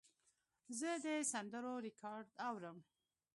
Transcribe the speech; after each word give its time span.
زه 0.79 0.91
د 1.03 1.07
سندرو 1.31 1.73
ریکارډ 1.85 2.27
اورم. 2.47 2.77